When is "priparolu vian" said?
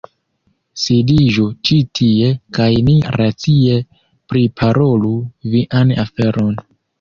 4.33-5.95